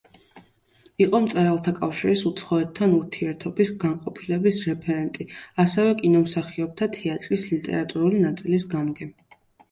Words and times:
იყო 1.03 1.17
მწერალთა 1.23 1.71
კავშირის 1.79 2.21
უცხოეთთან 2.29 2.95
ურთიერთობის 2.99 3.71
განყოფილების 3.83 4.57
რეფერენტი, 4.69 5.27
ასევე 5.65 5.91
კინომსახიობთა 5.99 6.87
თეატრის 6.97 7.45
ლიტერატურული 7.51 8.23
ნაწილის 8.25 8.67
გამგე. 8.73 9.09